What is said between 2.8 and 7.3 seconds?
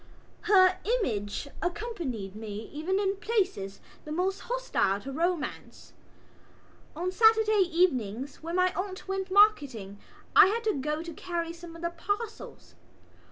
in places the most hostile to romance. On